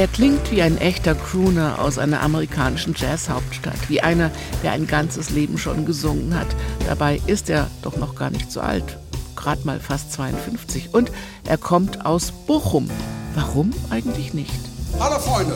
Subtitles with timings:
[0.00, 4.30] Er klingt wie ein echter Crooner aus einer amerikanischen Jazzhauptstadt, wie einer,
[4.62, 6.46] der ein ganzes Leben schon gesungen hat.
[6.88, 8.96] Dabei ist er doch noch gar nicht so alt,
[9.36, 10.94] gerade mal fast 52.
[10.94, 11.12] Und
[11.44, 12.88] er kommt aus Bochum.
[13.34, 14.58] Warum eigentlich nicht?
[14.98, 15.54] Hallo Freunde!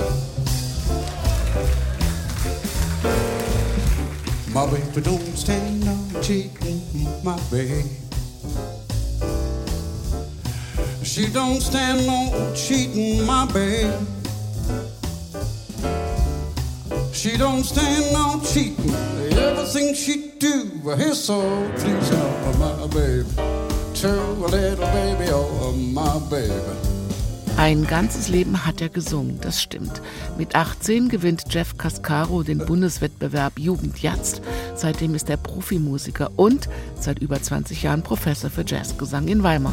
[4.52, 6.82] My baby don't stand no cheating,
[7.22, 7.82] my baby.
[11.02, 13.88] She don't stand no cheating, my baby.
[17.24, 18.94] She don't stand no cheating.
[19.32, 21.40] Everything she do, is so
[21.78, 23.24] pleasing, oh my baby.
[24.04, 26.52] A little baby, oh my baby.
[27.56, 30.02] Ein ganzes Leben hat er gesungen, das stimmt.
[30.36, 34.42] Mit 18 gewinnt Jeff Cascaro den Bundeswettbewerb Jugend Jetzt.
[34.74, 36.68] Seitdem ist er Profimusiker und
[37.00, 39.72] seit über 20 Jahren Professor für Jazzgesang in Weimar.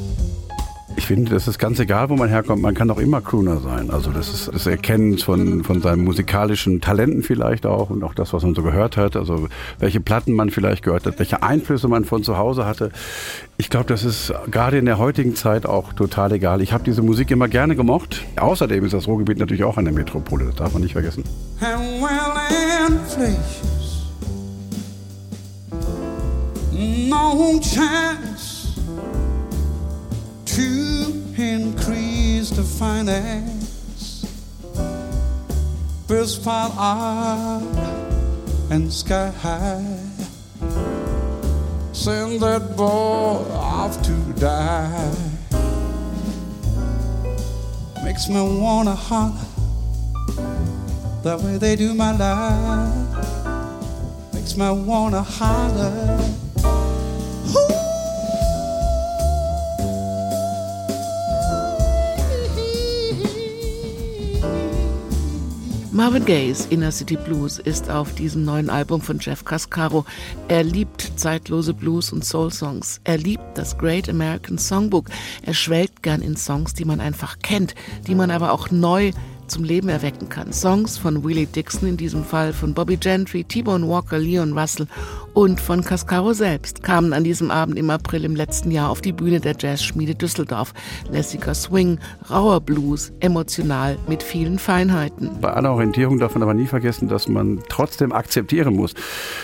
[0.95, 2.61] Ich finde, das ist ganz egal, wo man herkommt.
[2.61, 3.89] Man kann auch immer Crooner sein.
[3.89, 8.33] Also das ist das Erkennen von, von seinen musikalischen Talenten vielleicht auch und auch das,
[8.33, 9.15] was man so gehört hat.
[9.15, 9.47] Also
[9.79, 12.91] welche Platten man vielleicht gehört hat, welche Einflüsse man von zu Hause hatte.
[13.57, 16.61] Ich glaube, das ist gerade in der heutigen Zeit auch total egal.
[16.61, 18.23] Ich habe diese Musik immer gerne gemocht.
[18.37, 20.45] Außerdem ist das Ruhrgebiet natürlich auch eine Metropole.
[20.45, 21.23] Das darf man nicht vergessen.
[27.11, 28.30] no chance
[30.55, 34.25] to increase the finance.
[36.07, 37.63] Birds fall up
[38.69, 39.97] and sky high.
[41.93, 45.15] Send that boy off to die.
[48.03, 49.47] Makes me wanna holler
[51.23, 53.23] the way they do my life.
[54.33, 56.31] Makes me wanna holler.
[66.01, 70.03] Marvin Gaye's Inner City Blues ist auf diesem neuen Album von Jeff Cascaro.
[70.47, 73.01] Er liebt zeitlose Blues- und Soul-Songs.
[73.03, 75.11] Er liebt das Great American Songbook.
[75.43, 77.75] Er schwelgt gern in Songs, die man einfach kennt,
[78.07, 79.11] die man aber auch neu
[79.45, 80.53] zum Leben erwecken kann.
[80.53, 84.87] Songs von Willie Dixon, in diesem Fall von Bobby Gentry, T-Bone Walker, Leon Russell
[85.33, 89.13] und von Cascaro selbst kamen an diesem Abend im April im letzten Jahr auf die
[89.13, 90.73] Bühne der Jazzschmiede Düsseldorf.
[91.09, 91.99] Lässiger Swing,
[92.29, 95.31] rauer Blues, emotional mit vielen Feinheiten.
[95.39, 98.93] Bei aller Orientierung darf man aber nie vergessen, dass man trotzdem akzeptieren muss,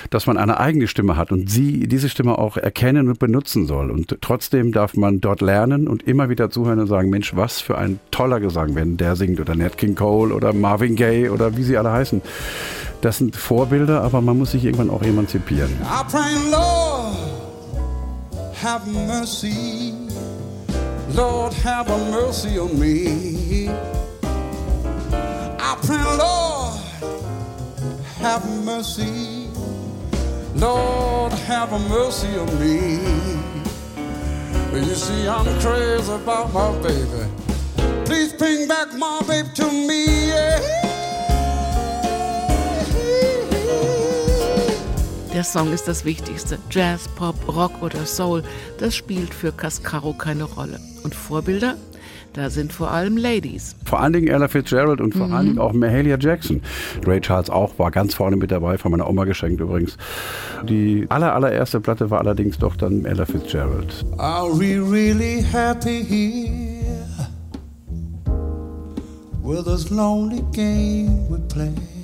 [0.09, 3.91] dass man eine eigene Stimme hat und sie diese Stimme auch erkennen und benutzen soll.
[3.91, 7.77] Und trotzdem darf man dort lernen und immer wieder zuhören und sagen, Mensch, was für
[7.77, 11.63] ein toller Gesang, wenn der singt oder Nat King Cole oder Marvin Gaye oder wie
[11.63, 12.21] sie alle heißen.
[13.01, 15.69] Das sind Vorbilder, aber man muss sich irgendwann auch emanzipieren.
[15.83, 17.15] I pray, Lord,
[18.55, 19.93] have mercy.
[21.09, 23.69] Lord, have a mercy on me.
[25.59, 26.79] I pray, Lord,
[28.17, 29.47] have mercy.
[30.55, 32.99] Lord, have a mercy on me.
[34.71, 37.25] But You see, I'm crazy about my baby.
[38.05, 40.29] Please bring back my baby to me.
[40.29, 40.86] Yeah.
[45.37, 46.57] Der Song ist das Wichtigste.
[46.71, 48.41] Jazz, Pop, Rock oder Soul,
[48.79, 50.79] das spielt für Cascaro keine Rolle.
[51.03, 51.75] Und Vorbilder?
[52.33, 53.75] Da sind vor allem Ladies.
[53.85, 55.33] Vor allen Dingen Ella Fitzgerald und vor mhm.
[55.33, 56.63] allen Dingen auch Mahalia Jackson.
[57.05, 59.95] Ray Charles auch war ganz vorne mit dabei, von meiner Oma geschenkt übrigens.
[60.67, 64.07] Die aller, allererste Platte war allerdings doch dann Ella Fitzgerald.
[64.17, 67.27] Are we really happy here?
[69.43, 71.96] with this lonely game we play.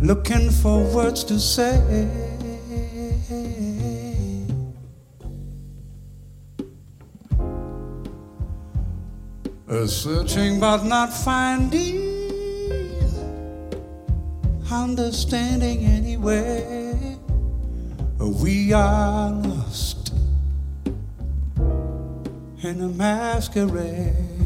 [0.00, 2.08] Looking for words to say.
[9.88, 11.96] searching but not finding,
[14.70, 17.16] understanding anyway.
[18.18, 20.12] We are lost
[22.62, 24.37] in a masquerade.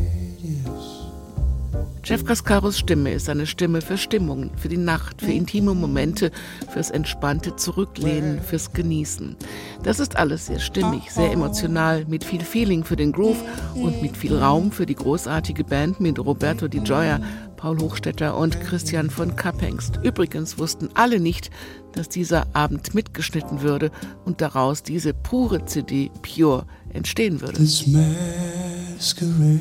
[2.04, 6.32] Jeff Cascaros Stimme ist eine Stimme für Stimmungen, für die Nacht, für intime Momente,
[6.72, 9.36] fürs entspannte Zurücklehnen, fürs Genießen.
[9.84, 13.40] Das ist alles sehr stimmig, sehr emotional, mit viel Feeling für den Groove
[13.74, 17.20] und mit viel Raum für die großartige Band mit Roberto Di Gioia,
[17.56, 20.00] Paul Hochstetter und Christian von Kappengst.
[20.02, 21.50] Übrigens wussten alle nicht,
[21.92, 23.92] dass dieser Abend mitgeschnitten würde
[24.24, 27.58] und daraus diese pure CD Pure entstehen würde.
[27.58, 29.60] This masquerade.